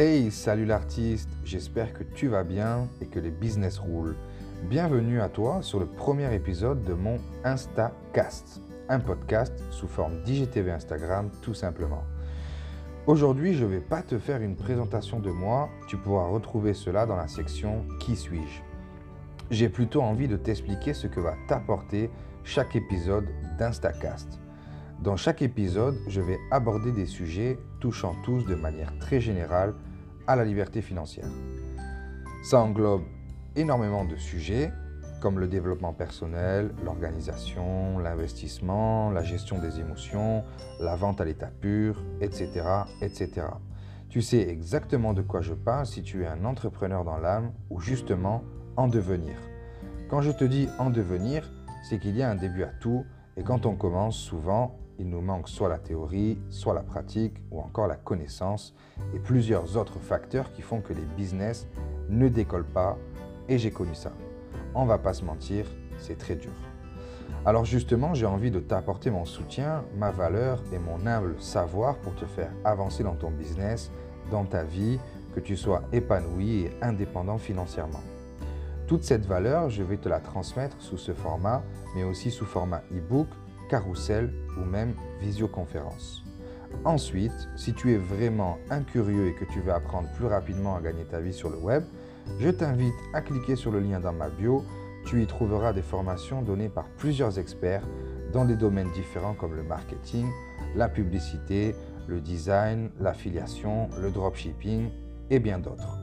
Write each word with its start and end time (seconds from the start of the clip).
Hey, 0.00 0.30
salut 0.30 0.64
l'artiste, 0.64 1.28
j'espère 1.44 1.92
que 1.92 2.04
tu 2.04 2.28
vas 2.28 2.44
bien 2.44 2.86
et 3.00 3.06
que 3.06 3.18
les 3.18 3.32
business 3.32 3.80
roulent. 3.80 4.14
Bienvenue 4.70 5.20
à 5.20 5.28
toi 5.28 5.60
sur 5.60 5.80
le 5.80 5.86
premier 5.86 6.32
épisode 6.32 6.84
de 6.84 6.92
mon 6.92 7.18
InstaCast, 7.42 8.62
un 8.88 9.00
podcast 9.00 9.52
sous 9.72 9.88
forme 9.88 10.22
d'IGTV 10.22 10.70
Instagram 10.70 11.32
tout 11.42 11.52
simplement. 11.52 12.04
Aujourd'hui, 13.08 13.54
je 13.54 13.64
ne 13.64 13.70
vais 13.70 13.80
pas 13.80 14.02
te 14.02 14.18
faire 14.18 14.40
une 14.40 14.54
présentation 14.54 15.18
de 15.18 15.32
moi, 15.32 15.68
tu 15.88 15.96
pourras 15.96 16.28
retrouver 16.28 16.74
cela 16.74 17.04
dans 17.04 17.16
la 17.16 17.26
section 17.26 17.84
Qui 17.98 18.14
suis-je? 18.14 18.62
J'ai 19.50 19.68
plutôt 19.68 20.02
envie 20.02 20.28
de 20.28 20.36
t'expliquer 20.36 20.94
ce 20.94 21.08
que 21.08 21.18
va 21.18 21.34
t'apporter 21.48 22.08
chaque 22.44 22.76
épisode 22.76 23.26
d'InstaCast. 23.58 24.38
Dans 25.02 25.16
chaque 25.16 25.42
épisode, 25.42 25.96
je 26.08 26.20
vais 26.20 26.40
aborder 26.50 26.90
des 26.90 27.06
sujets 27.06 27.56
touchant 27.78 28.16
tous 28.24 28.44
de 28.44 28.56
manière 28.56 28.92
très 28.98 29.20
générale 29.20 29.74
à 30.26 30.34
la 30.34 30.44
liberté 30.44 30.82
financière. 30.82 31.28
Ça 32.42 32.58
englobe 32.60 33.04
énormément 33.54 34.04
de 34.04 34.16
sujets 34.16 34.72
comme 35.20 35.38
le 35.38 35.46
développement 35.46 35.92
personnel, 35.92 36.74
l'organisation, 36.84 38.00
l'investissement, 38.00 39.10
la 39.10 39.22
gestion 39.22 39.60
des 39.60 39.78
émotions, 39.78 40.42
la 40.80 40.96
vente 40.96 41.20
à 41.20 41.24
l'état 41.24 41.50
pur, 41.60 42.04
etc., 42.20 42.48
etc. 43.00 43.46
Tu 44.08 44.20
sais 44.20 44.48
exactement 44.48 45.12
de 45.12 45.22
quoi 45.22 45.42
je 45.42 45.54
parle 45.54 45.86
si 45.86 46.02
tu 46.02 46.24
es 46.24 46.26
un 46.26 46.44
entrepreneur 46.44 47.04
dans 47.04 47.18
l'âme 47.18 47.52
ou 47.70 47.78
justement 47.78 48.42
en 48.76 48.88
devenir. 48.88 49.36
Quand 50.08 50.22
je 50.22 50.32
te 50.32 50.44
dis 50.44 50.68
en 50.80 50.90
devenir, 50.90 51.48
c'est 51.88 52.00
qu'il 52.00 52.16
y 52.16 52.22
a 52.22 52.30
un 52.30 52.36
début 52.36 52.64
à 52.64 52.72
tout 52.80 53.04
et 53.36 53.44
quand 53.44 53.64
on 53.64 53.76
commence, 53.76 54.16
souvent, 54.16 54.76
il 54.98 55.08
nous 55.08 55.20
manque 55.20 55.48
soit 55.48 55.68
la 55.68 55.78
théorie, 55.78 56.38
soit 56.50 56.74
la 56.74 56.82
pratique 56.82 57.34
ou 57.50 57.60
encore 57.60 57.86
la 57.86 57.96
connaissance 57.96 58.74
et 59.14 59.18
plusieurs 59.18 59.76
autres 59.76 59.98
facteurs 59.98 60.52
qui 60.52 60.62
font 60.62 60.80
que 60.80 60.92
les 60.92 61.04
business 61.16 61.66
ne 62.08 62.28
décollent 62.28 62.64
pas 62.64 62.98
et 63.48 63.58
j'ai 63.58 63.70
connu 63.70 63.94
ça. 63.94 64.12
On 64.74 64.84
va 64.84 64.98
pas 64.98 65.14
se 65.14 65.24
mentir, 65.24 65.66
c'est 65.98 66.18
très 66.18 66.34
dur. 66.34 66.52
Alors 67.46 67.64
justement, 67.64 68.14
j'ai 68.14 68.26
envie 68.26 68.50
de 68.50 68.60
t'apporter 68.60 69.10
mon 69.10 69.24
soutien, 69.24 69.84
ma 69.96 70.10
valeur 70.10 70.62
et 70.72 70.78
mon 70.78 71.06
humble 71.06 71.36
savoir 71.40 71.96
pour 71.98 72.14
te 72.14 72.24
faire 72.24 72.50
avancer 72.64 73.02
dans 73.02 73.14
ton 73.14 73.30
business, 73.30 73.90
dans 74.30 74.44
ta 74.44 74.64
vie, 74.64 74.98
que 75.34 75.40
tu 75.40 75.56
sois 75.56 75.82
épanoui 75.92 76.64
et 76.64 76.72
indépendant 76.82 77.38
financièrement. 77.38 78.02
Toute 78.86 79.04
cette 79.04 79.26
valeur, 79.26 79.70
je 79.70 79.82
vais 79.82 79.98
te 79.98 80.08
la 80.08 80.18
transmettre 80.18 80.76
sous 80.80 80.96
ce 80.96 81.12
format, 81.12 81.62
mais 81.94 82.04
aussi 82.04 82.30
sous 82.30 82.46
format 82.46 82.82
e-book, 82.90 83.28
carousel 83.68 84.32
ou 84.58 84.64
même 84.64 84.94
visioconférence. 85.20 86.24
Ensuite, 86.84 87.48
si 87.56 87.72
tu 87.72 87.92
es 87.92 87.96
vraiment 87.96 88.58
incurieux 88.70 89.28
et 89.28 89.34
que 89.34 89.44
tu 89.44 89.60
veux 89.60 89.72
apprendre 89.72 90.08
plus 90.16 90.26
rapidement 90.26 90.76
à 90.76 90.80
gagner 90.80 91.04
ta 91.04 91.20
vie 91.20 91.32
sur 91.32 91.50
le 91.50 91.58
web, 91.58 91.84
je 92.38 92.50
t'invite 92.50 92.94
à 93.14 93.20
cliquer 93.20 93.56
sur 93.56 93.70
le 93.70 93.80
lien 93.80 94.00
dans 94.00 94.12
ma 94.12 94.28
bio. 94.28 94.64
Tu 95.06 95.22
y 95.22 95.26
trouveras 95.26 95.72
des 95.72 95.82
formations 95.82 96.42
données 96.42 96.68
par 96.68 96.84
plusieurs 96.98 97.38
experts 97.38 97.86
dans 98.32 98.44
des 98.44 98.56
domaines 98.56 98.92
différents 98.92 99.34
comme 99.34 99.54
le 99.54 99.62
marketing, 99.62 100.26
la 100.74 100.88
publicité, 100.88 101.74
le 102.06 102.20
design, 102.20 102.90
l'affiliation, 103.00 103.88
le 104.00 104.10
dropshipping 104.10 104.90
et 105.30 105.38
bien 105.38 105.58
d'autres. 105.58 105.98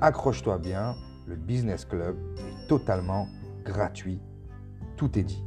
Accroche-toi 0.00 0.58
bien, 0.58 0.94
le 1.26 1.36
Business 1.36 1.84
Club 1.84 2.16
est 2.38 2.68
totalement 2.68 3.28
gratuit. 3.64 4.20
Tout 4.96 5.18
est 5.18 5.22
dit. 5.22 5.42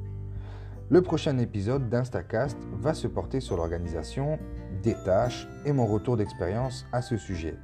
Le 0.89 1.02
prochain 1.02 1.38
épisode 1.39 1.89
d'Instacast 1.89 2.57
va 2.80 2.93
se 2.93 3.07
porter 3.07 3.41
sur 3.41 3.57
l'organisation, 3.57 4.39
des 4.83 4.95
tâches 5.03 5.45
et 5.66 5.73
mon 5.73 5.85
retour 5.85 6.16
d'expérience 6.16 6.85
à 6.93 7.02
ce 7.02 7.17
sujet. 7.17 7.55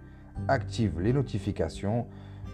Active 0.49 0.99
les 0.99 1.13
notifications, 1.13 2.05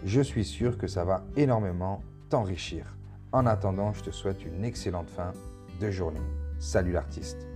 je 0.04 0.20
suis 0.20 0.44
sûr 0.44 0.78
que 0.78 0.86
ça 0.86 1.04
va 1.04 1.24
énormément 1.36 2.02
t'enrichir. 2.28 2.96
En 3.32 3.46
attendant, 3.46 3.92
je 3.92 4.04
te 4.04 4.10
souhaite 4.10 4.44
une 4.44 4.64
excellente 4.64 5.10
fin 5.10 5.32
de 5.80 5.90
journée. 5.90 6.20
Salut 6.60 6.92
l'artiste. 6.92 7.48